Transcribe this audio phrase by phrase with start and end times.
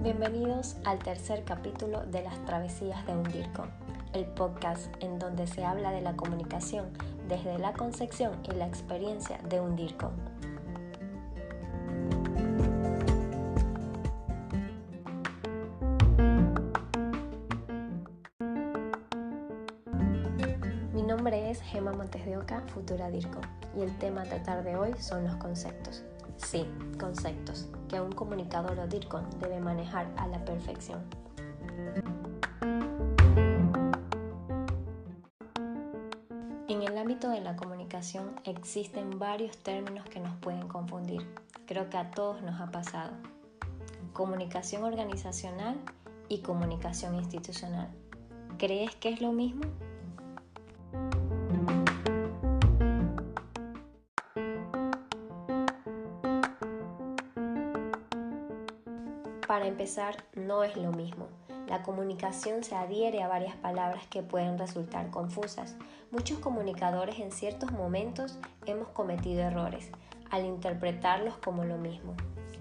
[0.00, 3.66] Bienvenidos al tercer capítulo de Las Travesías de un DIRCOM,
[4.12, 6.86] el podcast en donde se habla de la comunicación
[7.26, 10.12] desde la concepción y la experiencia de un DIRCOM.
[20.94, 23.42] Mi nombre es Gema Montes de Oca, futura DIRCOM,
[23.76, 26.04] y el tema a tratar de hoy son los conceptos.
[26.38, 26.66] Sí,
[26.98, 31.02] conceptos que un comunicador o DIRCON debe manejar a la perfección.
[36.68, 41.26] En el ámbito de la comunicación existen varios términos que nos pueden confundir.
[41.66, 43.12] Creo que a todos nos ha pasado.
[44.12, 45.76] Comunicación organizacional
[46.28, 47.88] y comunicación institucional.
[48.58, 49.62] ¿Crees que es lo mismo?
[59.48, 61.26] Para empezar, no es lo mismo.
[61.68, 65.74] La comunicación se adhiere a varias palabras que pueden resultar confusas.
[66.10, 69.90] Muchos comunicadores en ciertos momentos hemos cometido errores
[70.30, 72.14] al interpretarlos como lo mismo.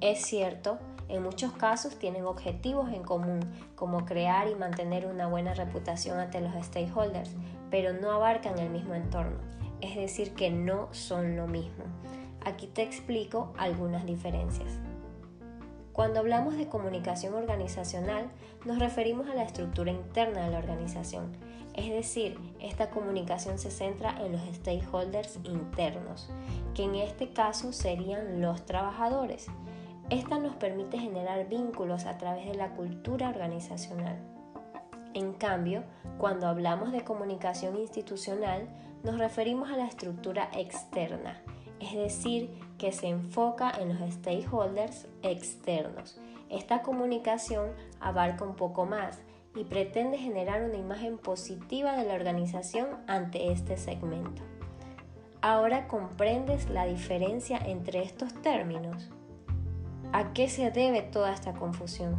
[0.00, 3.40] Es cierto, en muchos casos tienen objetivos en común,
[3.74, 7.34] como crear y mantener una buena reputación ante los stakeholders,
[7.72, 9.38] pero no abarcan el mismo entorno,
[9.80, 11.82] es decir, que no son lo mismo.
[12.44, 14.78] Aquí te explico algunas diferencias.
[15.98, 18.30] Cuando hablamos de comunicación organizacional,
[18.64, 21.32] nos referimos a la estructura interna de la organización,
[21.74, 26.30] es decir, esta comunicación se centra en los stakeholders internos,
[26.76, 29.48] que en este caso serían los trabajadores.
[30.08, 34.20] Esta nos permite generar vínculos a través de la cultura organizacional.
[35.14, 35.82] En cambio,
[36.16, 38.68] cuando hablamos de comunicación institucional,
[39.02, 41.42] nos referimos a la estructura externa,
[41.80, 46.18] es decir, que se enfoca en los stakeholders externos.
[46.48, 49.18] Esta comunicación abarca un poco más
[49.54, 54.42] y pretende generar una imagen positiva de la organización ante este segmento.
[55.40, 59.10] Ahora comprendes la diferencia entre estos términos.
[60.12, 62.16] ¿A qué se debe toda esta confusión?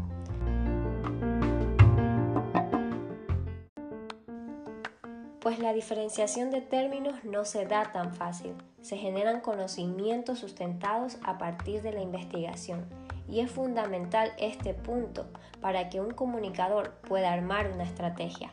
[5.50, 8.54] Pues la diferenciación de términos no se da tan fácil.
[8.84, 12.86] Se generan conocimientos sustentados a partir de la investigación.
[13.28, 15.26] Y es fundamental este punto
[15.59, 18.52] para que un comunicador pueda armar una estrategia,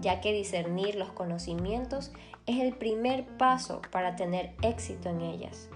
[0.00, 2.12] ya que discernir los conocimientos
[2.46, 5.68] es el primer paso para tener éxito en ellas.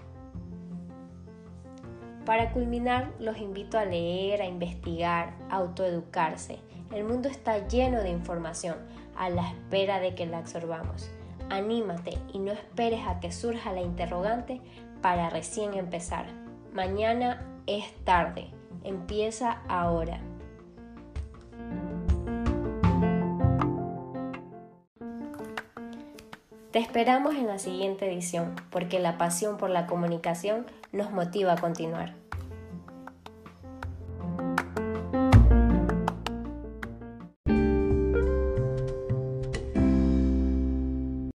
[2.25, 6.57] Para culminar, los invito a leer, a investigar, a autoeducarse.
[6.93, 8.75] El mundo está lleno de información
[9.17, 11.09] a la espera de que la absorbamos.
[11.49, 14.61] Anímate y no esperes a que surja la interrogante
[15.01, 16.27] para recién empezar.
[16.71, 18.49] Mañana es tarde.
[18.83, 20.21] Empieza ahora.
[26.71, 31.57] Te esperamos en la siguiente edición porque la pasión por la comunicación nos motiva a
[31.57, 32.22] continuar.